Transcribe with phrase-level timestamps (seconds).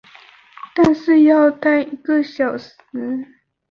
[0.73, 2.73] 但是要待一个小时